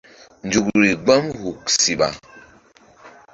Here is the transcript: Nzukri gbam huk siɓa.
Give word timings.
Nzukri 0.45 0.89
gbam 1.03 1.23
huk 1.39 1.61
siɓa. 1.81 2.07